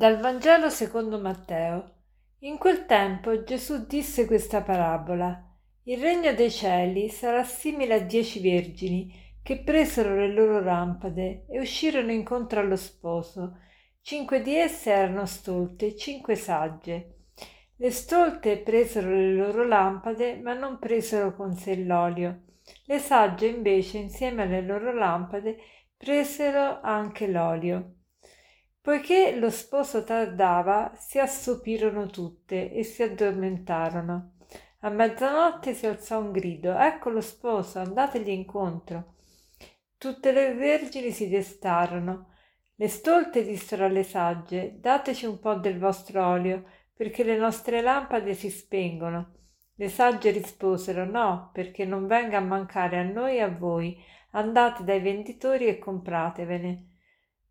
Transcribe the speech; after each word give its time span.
Dal 0.00 0.18
Vangelo 0.18 0.70
secondo 0.70 1.20
Matteo. 1.20 1.96
In 2.38 2.56
quel 2.56 2.86
tempo 2.86 3.44
Gesù 3.44 3.84
disse 3.84 4.24
questa 4.24 4.62
parabola. 4.62 5.46
Il 5.82 6.00
regno 6.00 6.32
dei 6.32 6.50
cieli 6.50 7.10
sarà 7.10 7.44
simile 7.44 7.92
a 7.92 8.00
dieci 8.00 8.40
vergini 8.40 9.12
che 9.42 9.58
presero 9.58 10.16
le 10.16 10.32
loro 10.32 10.62
lampade 10.62 11.44
e 11.50 11.60
uscirono 11.60 12.12
incontro 12.12 12.60
allo 12.60 12.76
sposo. 12.76 13.58
Cinque 14.00 14.40
di 14.40 14.56
esse 14.56 14.90
erano 14.90 15.26
stolte 15.26 15.88
e 15.88 15.96
cinque 15.96 16.34
sagge. 16.34 17.16
Le 17.76 17.90
stolte 17.90 18.56
presero 18.56 19.10
le 19.10 19.34
loro 19.34 19.66
lampade, 19.66 20.40
ma 20.40 20.54
non 20.54 20.78
presero 20.78 21.36
con 21.36 21.52
sé 21.52 21.76
l'olio. 21.76 22.44
Le 22.86 22.98
sagge 22.98 23.48
invece, 23.48 23.98
insieme 23.98 24.44
alle 24.44 24.62
loro 24.62 24.94
lampade, 24.94 25.58
presero 25.94 26.80
anche 26.80 27.26
l'olio. 27.26 27.96
Poiché 28.82 29.36
lo 29.36 29.50
sposo 29.50 30.04
tardava, 30.04 30.92
si 30.96 31.18
assopirono 31.18 32.06
tutte 32.06 32.72
e 32.72 32.82
si 32.82 33.02
addormentarono. 33.02 34.36
A 34.80 34.88
mezzanotte 34.88 35.74
si 35.74 35.86
alzò 35.86 36.18
un 36.18 36.32
grido: 36.32 36.74
Ecco 36.74 37.10
lo 37.10 37.20
sposo, 37.20 37.78
andategli 37.80 38.30
incontro. 38.30 39.16
Tutte 39.98 40.32
le 40.32 40.54
vergini 40.54 41.10
si 41.10 41.28
destarono. 41.28 42.30
Le 42.76 42.88
stolte 42.88 43.44
dissero 43.44 43.84
alle 43.84 44.02
sagge: 44.02 44.78
Dateci 44.80 45.26
un 45.26 45.38
po' 45.38 45.56
del 45.56 45.78
vostro 45.78 46.26
olio, 46.26 46.64
perché 46.94 47.22
le 47.22 47.36
nostre 47.36 47.82
lampade 47.82 48.32
si 48.32 48.48
spengono. 48.48 49.34
Le 49.74 49.90
sagge 49.90 50.30
risposero: 50.30 51.04
No, 51.04 51.50
perché 51.52 51.84
non 51.84 52.06
venga 52.06 52.38
a 52.38 52.40
mancare 52.40 52.96
a 52.98 53.02
noi 53.02 53.36
e 53.36 53.42
a 53.42 53.48
voi. 53.48 54.02
Andate 54.30 54.84
dai 54.84 55.00
venditori 55.00 55.66
e 55.66 55.78
compratevene. 55.78 56.89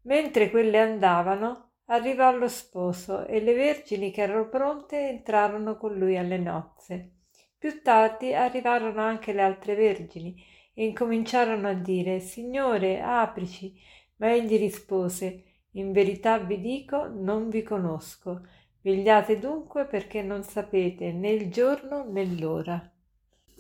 Mentre 0.04 0.50
quelle 0.50 0.80
andavano, 0.80 1.72
arrivò 1.86 2.32
lo 2.32 2.48
sposo 2.48 3.26
e 3.26 3.42
le 3.42 3.54
vergini 3.54 4.12
che 4.12 4.22
erano 4.22 4.48
pronte 4.48 5.10
entrarono 5.10 5.78
con 5.78 5.96
lui 5.96 6.18
alle 6.18 6.38
nozze. 6.38 7.12
Più 7.58 7.82
tardi 7.82 8.34
arrivarono 8.34 9.02
anche 9.02 9.34
le 9.34 9.42
altre 9.42 9.76
vergini 9.76 10.42
e 10.74 10.86
incominciarono 10.86 11.68
a 11.68 11.74
dire 11.74 12.20
Signore, 12.20 13.02
aprici. 13.02 13.78
Ma 14.18 14.34
egli 14.34 14.58
rispose 14.58 15.44
In 15.72 15.92
verità 15.92 16.38
vi 16.40 16.60
dico, 16.62 17.08
non 17.08 17.50
vi 17.50 17.64
conosco. 17.64 18.48
Vegliate 18.82 19.40
dunque 19.40 19.86
perché 19.86 20.22
non 20.22 20.44
sapete 20.44 21.12
né 21.12 21.32
il 21.32 21.52
giorno 21.52 22.10
né 22.10 22.26
l'ora. 22.26 22.92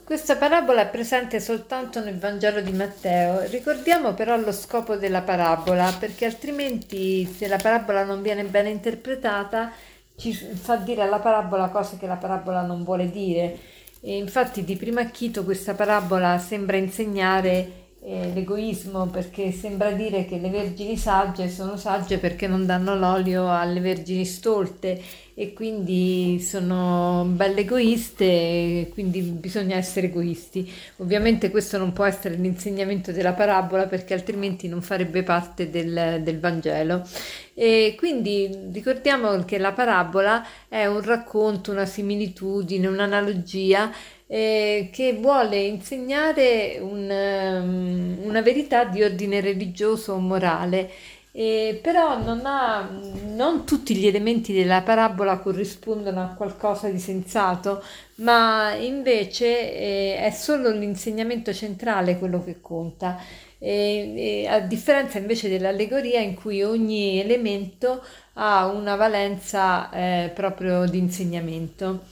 Questa 0.09 0.37
parabola 0.37 0.81
è 0.81 0.89
presente 0.89 1.39
soltanto 1.39 2.03
nel 2.03 2.17
Vangelo 2.17 2.61
di 2.61 2.71
Matteo. 2.71 3.41
Ricordiamo 3.41 4.15
però 4.15 4.35
lo 4.37 4.51
scopo 4.51 4.95
della 4.95 5.21
parabola, 5.21 5.93
perché 5.99 6.25
altrimenti 6.25 7.27
se 7.27 7.47
la 7.47 7.57
parabola 7.57 8.03
non 8.03 8.23
viene 8.23 8.43
bene 8.45 8.71
interpretata 8.71 9.71
ci 10.15 10.33
fa 10.33 10.77
dire 10.77 11.03
alla 11.03 11.19
parabola 11.19 11.67
cose 11.67 11.99
che 11.99 12.07
la 12.07 12.15
parabola 12.15 12.63
non 12.63 12.83
vuole 12.83 13.11
dire. 13.11 13.55
E 14.01 14.17
infatti 14.17 14.63
di 14.63 14.75
primo 14.77 14.99
acchito 14.99 15.43
questa 15.43 15.75
parabola 15.75 16.39
sembra 16.39 16.77
insegnare 16.77 17.88
eh, 18.09 18.31
l'egoismo 18.33 19.05
perché 19.05 19.51
sembra 19.51 19.91
dire 19.91 20.25
che 20.25 20.39
le 20.39 20.49
vergini 20.49 20.97
sagge 20.97 21.47
sono 21.47 21.77
sagge 21.77 22.17
perché 22.17 22.47
non 22.47 22.65
danno 22.65 22.95
l'olio 22.95 23.47
alle 23.47 23.79
vergini 23.79 24.25
stolte 24.25 24.99
e 25.35 25.53
quindi 25.53 26.39
sono 26.41 27.23
belle 27.29 27.61
egoiste 27.61 28.89
quindi 28.91 29.21
bisogna 29.21 29.75
essere 29.75 30.07
egoisti. 30.07 30.69
Ovviamente 30.97 31.51
questo 31.51 31.77
non 31.77 31.93
può 31.93 32.03
essere 32.03 32.33
l'insegnamento 32.35 33.11
della 33.11 33.33
parabola 33.33 33.85
perché 33.85 34.15
altrimenti 34.15 34.67
non 34.67 34.81
farebbe 34.81 35.21
parte 35.21 35.69
del, 35.69 36.21
del 36.23 36.39
Vangelo. 36.39 37.07
E 37.53 37.93
quindi 37.95 38.69
ricordiamo 38.71 39.45
che 39.45 39.59
la 39.59 39.71
parabola 39.71 40.43
è 40.67 40.87
un 40.87 41.01
racconto, 41.01 41.71
una 41.71 41.85
similitudine, 41.85 42.87
un'analogia 42.87 43.91
eh, 44.31 44.89
che 44.91 45.13
vuole 45.13 45.57
insegnare 45.57 46.77
un, 46.79 47.09
um, 47.09 48.27
una 48.27 48.41
verità 48.41 48.83
di 48.83 49.01
ordine 49.01 49.41
religioso 49.41 50.13
o 50.13 50.19
morale. 50.19 50.91
Eh, 51.31 51.79
però 51.81 52.21
non, 52.21 52.41
ha, 52.45 52.89
non 53.27 53.63
tutti 53.65 53.95
gli 53.95 54.05
elementi 54.07 54.51
della 54.51 54.81
parabola 54.81 55.37
corrispondono 55.37 56.21
a 56.21 56.33
qualcosa 56.35 56.89
di 56.89 56.99
sensato, 56.99 57.83
ma 58.15 58.73
invece 58.73 59.73
eh, 59.73 60.17
è 60.17 60.31
solo 60.31 60.69
l'insegnamento 60.71 61.53
centrale 61.53 62.17
quello 62.19 62.43
che 62.43 62.57
conta. 62.61 63.17
E, 63.57 64.43
e 64.43 64.47
a 64.47 64.59
differenza 64.59 65.17
invece 65.17 65.49
dell'allegoria 65.49 66.19
in 66.19 66.33
cui 66.33 66.63
ogni 66.63 67.19
elemento 67.19 68.01
ha 68.33 68.67
una 68.67 68.95
valenza 68.95 69.89
eh, 69.91 70.31
proprio 70.33 70.85
di 70.85 70.97
insegnamento. 70.97 72.05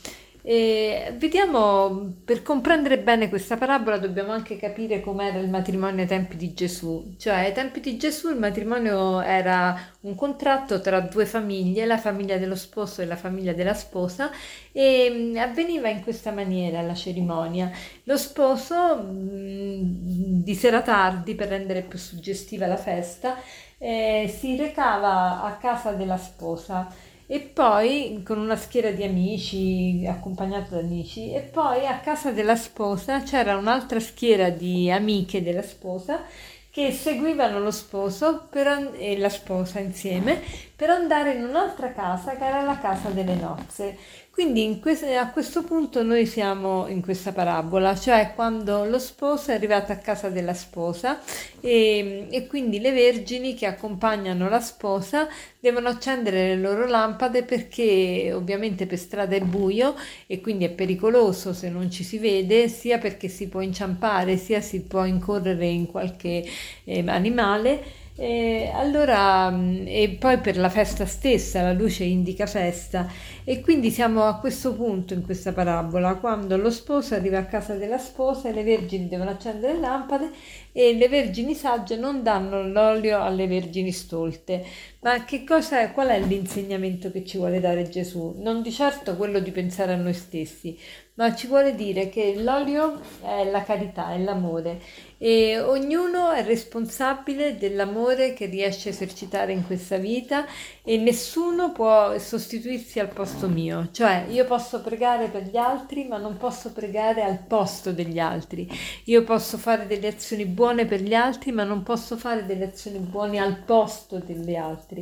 E 0.50 1.14
vediamo, 1.18 2.22
per 2.24 2.42
comprendere 2.42 3.00
bene 3.00 3.28
questa 3.28 3.58
parabola 3.58 3.98
dobbiamo 3.98 4.32
anche 4.32 4.56
capire 4.56 5.02
com'era 5.02 5.40
il 5.40 5.50
matrimonio 5.50 6.04
ai 6.04 6.08
tempi 6.08 6.38
di 6.38 6.54
Gesù. 6.54 7.16
Cioè, 7.18 7.34
ai 7.34 7.52
tempi 7.52 7.82
di 7.82 7.98
Gesù 7.98 8.30
il 8.30 8.40
matrimonio 8.40 9.20
era 9.20 9.78
un 10.04 10.16
contratto 10.16 10.80
tra 10.80 11.02
due 11.02 11.26
famiglie, 11.26 11.86
la 11.86 11.98
famiglia 11.98 12.38
dello 12.38 12.56
sposo 12.56 13.02
e 13.02 13.06
la 13.06 13.18
famiglia 13.18 13.52
della 13.52 13.74
sposa, 13.74 14.32
e 14.72 15.10
mm, 15.12 15.36
avveniva 15.36 15.90
in 15.90 16.02
questa 16.02 16.32
maniera 16.32 16.82
la 16.82 16.96
cerimonia. 16.96 17.70
Lo 18.04 18.16
sposo, 18.16 19.04
mm, 19.04 20.44
di 20.44 20.56
sera 20.56 20.82
tardi, 20.82 21.36
per 21.36 21.50
rendere 21.50 21.82
più 21.82 21.98
suggestiva 22.00 22.68
la 22.68 22.78
festa, 22.78 23.36
eh, 23.78 24.34
si 24.34 24.56
recava 24.56 25.44
a 25.44 25.58
casa 25.58 25.92
della 25.92 26.18
sposa 26.18 26.88
e 27.28 27.42
poi 27.42 28.24
con 28.26 28.40
una 28.40 28.56
schiera 28.56 28.90
di 28.92 29.04
amici, 29.04 30.06
accompagnato 30.08 30.76
da 30.76 30.80
amici, 30.80 31.34
e 31.34 31.42
poi 31.42 31.86
a 31.86 32.00
casa 32.00 32.32
della 32.32 32.56
sposa 32.56 33.22
c'era 33.22 33.58
un'altra 33.58 34.00
schiera 34.00 34.50
di 34.50 34.90
amiche 34.90 35.44
della 35.44 35.62
sposa 35.62 36.24
che 36.72 36.92
seguivano 36.92 37.60
lo 37.60 37.72
sposo 37.72 38.48
per, 38.50 38.94
e 38.98 39.18
la 39.18 39.30
sposa 39.30 39.80
insieme 39.80 40.42
per 40.76 40.90
andare 40.92 41.34
in 41.34 41.44
un'altra 41.44 41.92
casa 41.92 42.36
che 42.36 42.46
era 42.46 42.62
la 42.62 42.78
casa 42.78 43.10
delle 43.10 43.36
nozze. 43.36 43.98
Quindi 44.38 44.78
questo, 44.80 45.08
a 45.08 45.30
questo 45.30 45.64
punto 45.64 46.04
noi 46.04 46.28
siamo 46.28 46.86
in 46.90 47.02
questa 47.02 47.32
parabola, 47.32 47.96
cioè 47.98 48.34
quando 48.36 48.86
lo 48.86 49.00
sposo 49.00 49.50
è 49.50 49.56
arrivato 49.56 49.92
a 49.92 49.96
casa 49.96 50.30
della 50.30 50.54
sposa 50.54 51.20
e, 51.60 52.28
e 52.30 52.46
quindi 52.46 52.80
le 52.80 52.92
vergini 52.92 53.56
che 53.56 53.66
accompagnano 53.66 54.48
la 54.48 54.60
sposa 54.60 55.28
devono 55.60 55.88
accendere 55.88 56.50
le 56.50 56.62
loro 56.62 56.86
lampade 56.86 57.42
perché 57.46 58.32
ovviamente 58.32 58.86
per 58.86 59.00
strada 59.00 59.36
è 59.36 59.42
buio 59.42 59.96
e 60.28 60.40
quindi 60.40 60.66
è 60.66 60.70
pericoloso 60.70 61.52
se 61.52 61.70
non 61.70 61.90
ci 61.90 62.04
si 62.04 62.20
vede, 62.20 62.68
sia 62.70 63.00
perché 63.00 63.30
si 63.30 63.48
può 63.48 63.62
inciampare, 63.62 64.38
sia 64.38 64.62
si 64.62 64.82
può 64.82 65.04
incorrere 65.06 65.66
in 65.66 65.88
qualche 65.88 66.46
eh, 66.84 67.04
animale 67.08 68.06
e 68.20 68.72
allora, 68.74 69.52
mm, 69.52 69.86
e 69.86 70.18
poi 70.20 70.40
per 70.40 70.58
la 70.58 70.70
festa 70.70 71.06
stessa, 71.06 71.62
la 71.62 71.72
luce 71.72 72.04
indica 72.04 72.48
festa 72.48 73.08
e 73.44 73.62
quindi 73.62 73.92
siamo 73.92 74.24
a 74.24 74.40
questo 74.40 74.74
punto 74.74 75.14
in 75.14 75.24
questa 75.24 75.54
parabola, 75.54 76.16
quando 76.16 76.58
lo 76.58 76.72
sposo 76.72 77.14
arriva 77.14 77.38
a 77.38 77.46
casa 77.46 77.76
della 77.76 78.00
sposa 78.00 78.50
e 78.50 78.54
le 78.54 78.64
vergini 78.64 79.08
devono 79.08 79.30
accendere 79.30 79.74
le 79.74 79.80
lampade 79.80 80.32
e 80.72 80.96
le 80.96 81.08
vergini 81.10 81.54
sagge 81.54 81.96
non 81.96 82.24
danno 82.24 82.64
l'olio 82.68 83.22
alle 83.22 83.46
vergini 83.46 83.92
stolte. 83.92 84.66
Ma 85.08 85.24
che 85.24 85.46
cosa 85.46 85.80
è, 85.80 85.94
qual 85.94 86.10
è 86.10 86.20
l'insegnamento 86.20 87.12
che 87.12 87.24
ci 87.24 87.38
vuole 87.38 87.62
dare 87.62 87.88
Gesù? 87.88 88.36
Non 88.40 88.62
di 88.62 88.74
certo 88.74 89.16
quello 89.16 89.40
di 89.40 89.52
pensare 89.52 89.94
a 89.94 89.96
noi 89.96 90.14
stessi, 90.14 90.78
ma 91.18 91.34
ci 91.34 91.48
vuole 91.48 91.74
dire 91.76 92.10
che 92.10 92.36
l'olio 92.38 93.00
è 93.24 93.50
la 93.50 93.64
carità, 93.64 94.12
è 94.12 94.20
l'amore 94.20 94.82
e 95.18 95.60
ognuno 95.60 96.30
è 96.32 96.44
responsabile 96.44 97.58
dell'amore 97.58 98.34
che 98.34 98.46
riesce 98.46 98.90
a 98.90 98.92
esercitare 98.92 99.52
in 99.52 99.66
questa 99.66 99.98
vita 99.98 100.46
e 100.84 100.98
nessuno 100.98 101.72
può 101.72 102.16
sostituirsi 102.20 103.00
al 103.00 103.08
posto 103.08 103.48
mio, 103.48 103.90
cioè 103.92 104.26
io 104.30 104.46
posso 104.46 104.80
pregare 104.82 105.30
per 105.30 105.44
gli 105.44 105.58
altri 105.58 106.06
ma 106.08 106.18
non 106.18 106.38
posso 106.38 106.72
pregare 106.72 107.24
al 107.24 107.40
posto 107.40 107.92
degli 107.92 108.20
altri, 108.20 108.70
io 109.06 109.24
posso 109.24 109.58
fare 109.58 109.88
delle 109.88 110.08
azioni 110.08 110.46
buone 110.46 110.86
per 110.86 111.02
gli 111.02 111.16
altri 111.16 111.52
ma 111.52 111.64
non 111.64 111.82
posso 111.82 112.16
fare 112.16 112.46
delle 112.46 112.66
azioni 112.66 113.00
buone 113.00 113.40
al 113.40 113.64
posto 113.64 114.20
degli 114.20 114.54
altri. 114.54 114.97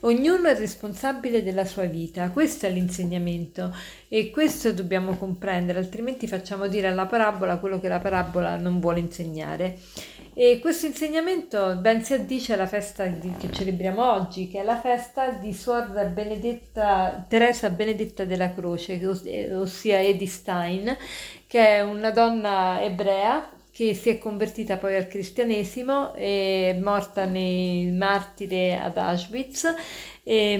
Ognuno 0.00 0.48
è 0.48 0.56
responsabile 0.56 1.42
della 1.42 1.64
sua 1.64 1.84
vita, 1.84 2.30
questo 2.30 2.66
è 2.66 2.70
l'insegnamento 2.70 3.74
e 4.08 4.30
questo 4.30 4.72
dobbiamo 4.72 5.16
comprendere, 5.16 5.78
altrimenti 5.78 6.26
facciamo 6.26 6.66
dire 6.66 6.88
alla 6.88 7.06
parabola 7.06 7.58
quello 7.58 7.80
che 7.80 7.88
la 7.88 8.00
parabola 8.00 8.56
non 8.56 8.80
vuole 8.80 9.00
insegnare. 9.00 9.78
E 10.34 10.60
questo 10.60 10.86
insegnamento 10.86 11.76
ben 11.76 12.02
si 12.02 12.14
addice 12.14 12.54
alla 12.54 12.66
festa 12.66 13.06
di, 13.06 13.34
che 13.38 13.50
celebriamo 13.52 14.12
oggi, 14.12 14.48
che 14.48 14.60
è 14.60 14.64
la 14.64 14.80
festa 14.80 15.28
di 15.28 15.52
Suor 15.52 15.88
Benedetta, 16.08 17.26
Teresa 17.28 17.68
Benedetta 17.68 18.24
della 18.24 18.54
Croce, 18.54 18.98
ossia 19.54 20.00
Edith 20.00 20.30
Stein, 20.30 20.96
che 21.46 21.76
è 21.76 21.82
una 21.82 22.10
donna 22.10 22.80
ebrea 22.80 23.46
che 23.72 23.94
si 23.94 24.10
è 24.10 24.18
convertita 24.18 24.76
poi 24.76 24.96
al 24.96 25.08
cristianesimo, 25.08 26.12
è 26.12 26.78
morta 26.80 27.24
nel 27.24 27.92
martire 27.94 28.78
ad 28.78 28.98
Auschwitz, 28.98 29.74
e, 30.22 30.56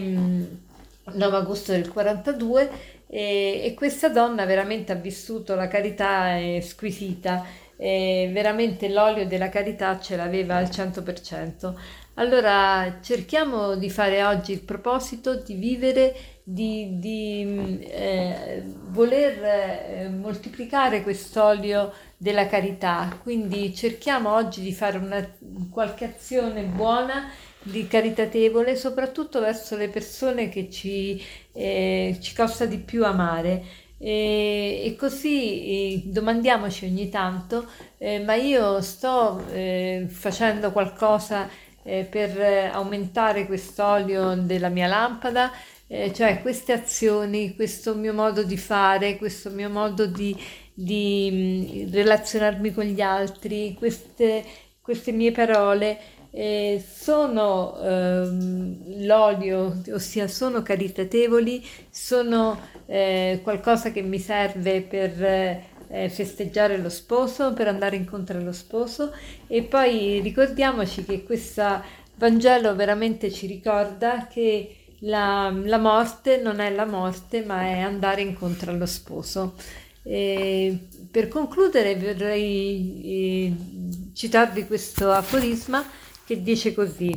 9 1.05 1.37
agosto 1.37 1.73
del 1.73 1.91
42 1.91 2.71
e, 3.07 3.61
e, 3.65 3.75
questa 3.75 4.09
donna 4.09 4.47
veramente 4.47 4.93
ha 4.93 4.97
vissuto 4.97 5.55
la 5.55 5.69
carità 5.69 6.39
squisita, 6.61 7.45
e 7.77 8.31
veramente 8.33 8.89
l'olio 8.89 9.27
della 9.27 9.51
carità 9.51 10.01
ce 10.01 10.17
l'aveva 10.17 10.57
al 10.57 10.67
100%. 10.67 11.75
Allora 12.15 12.99
cerchiamo 13.03 13.75
di 13.75 13.91
fare 13.91 14.23
oggi 14.23 14.53
il 14.53 14.61
proposito 14.61 15.37
di 15.37 15.55
vivere, 15.55 16.15
di, 16.43 16.99
di 16.99 17.81
eh, 17.91 18.63
voler 18.89 19.45
eh, 19.45 20.09
moltiplicare 20.11 21.03
quest'olio 21.03 21.91
della 22.23 22.47
carità, 22.47 23.19
quindi 23.21 23.75
cerchiamo 23.75 24.33
oggi 24.33 24.61
di 24.61 24.73
fare 24.73 24.97
una, 24.97 25.29
qualche 25.69 26.05
azione 26.05 26.63
buona 26.63 27.29
di 27.61 27.89
caritatevole, 27.89 28.77
soprattutto 28.77 29.41
verso 29.41 29.77
le 29.77 29.89
persone 29.89 30.49
che 30.49 30.71
ci, 30.71 31.21
eh, 31.53 32.17
ci 32.21 32.33
costa 32.33 32.65
di 32.65 32.79
più 32.79 33.05
amare. 33.05 33.65
E, 33.99 34.83
e 34.85 34.95
così 34.97 35.65
eh, 35.65 36.03
domandiamoci 36.05 36.85
ogni 36.85 37.09
tanto, 37.09 37.69
eh, 37.99 38.21
ma 38.21 38.35
io 38.35 38.81
sto 38.83 39.45
eh, 39.51 40.07
facendo 40.09 40.71
qualcosa 40.71 41.49
eh, 41.83 42.07
per 42.09 42.71
aumentare 42.73 43.47
quest'olio 43.47 44.37
della 44.37 44.69
mia 44.69 44.87
lampada, 44.87 45.51
eh, 45.89 46.13
cioè 46.13 46.41
queste 46.41 46.73
azioni, 46.73 47.57
questo 47.57 47.97
mio 47.97 48.15
modo 48.15 48.45
di 48.45 48.57
fare, 48.57 49.17
questo 49.19 49.51
mio 49.51 49.69
modo 49.69 50.07
di, 50.07 50.35
di 50.75 51.87
mm, 51.87 51.93
relazionarmi 51.93 52.73
con 52.73 52.85
gli 52.85 53.01
altri, 53.01 53.75
queste, 53.79 54.45
queste 54.81 55.13
mie 55.13 55.33
parole 55.33 55.99
eh, 56.35 56.83
sono 56.85 57.79
ehm, 57.79 59.05
l'olio, 59.05 59.83
ossia 59.93 60.27
sono 60.29 60.63
caritatevoli, 60.63 61.65
sono 61.91 62.59
eh, 62.87 63.41
qualcosa 63.43 63.93
che 63.93 64.01
mi 64.01 64.19
serve 64.19 64.81
per 64.81 65.23
eh, 65.23 66.09
festeggiare 66.09 66.79
lo 66.79 66.89
sposo, 66.89 67.53
per 67.53 67.69
andare 67.69 67.97
incontro 67.97 68.39
allo 68.39 68.53
sposo 68.53 69.13
e 69.47 69.63
poi 69.63 70.21
ricordiamoci 70.21 71.05
che 71.05 71.23
questo 71.23 72.01
Vangelo 72.15 72.75
veramente 72.75 73.31
ci 73.31 73.47
ricorda 73.47 74.27
che 74.27 74.77
la, 75.01 75.53
la, 75.65 75.79
morte 75.79 76.37
non 76.39 76.61
è 76.61 76.71
la 76.71 76.87
morte 76.87 77.45
ma 77.45 77.63
è 77.63 77.81
andare 77.81 78.23
incontro 78.23 78.71
allo 78.71 78.87
sposo. 78.87 79.55
E 80.05 80.79
per 81.11 81.29
concludere 81.29 81.95
vorrei 81.97 83.03
eh, 83.05 84.13
citarvi 84.15 84.67
questo 84.67 85.11
aforisma 85.11 85.85
che 86.25 86.43
dice 86.43 86.75
così. 86.75 87.13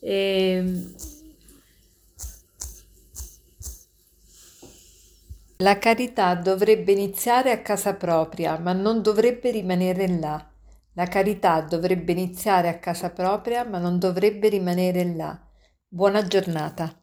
Eh, 0.00 0.84
La 5.58 5.78
carità 5.78 6.34
dovrebbe 6.34 6.90
iniziare 6.90 7.52
a 7.52 7.62
casa 7.62 7.94
propria, 7.94 8.58
ma 8.58 8.72
non 8.72 9.00
dovrebbe 9.00 9.52
rimanere 9.52 10.08
là. 10.08 10.44
La 10.94 11.06
carità 11.06 11.60
dovrebbe 11.60 12.10
iniziare 12.10 12.68
a 12.68 12.80
casa 12.80 13.10
propria, 13.10 13.64
ma 13.64 13.78
non 13.78 14.00
dovrebbe 14.00 14.48
rimanere 14.48 15.04
là. 15.14 15.40
Buona 15.86 16.26
giornata. 16.26 16.99